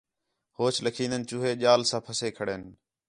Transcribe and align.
ہوچ 0.57 0.75
لَکھین٘دِن 0.85 1.21
چوہے 1.29 1.51
ڄال 1.61 1.81
سا 1.89 1.97
پَھسّے 2.05 2.29
کھڑِن 2.37 2.63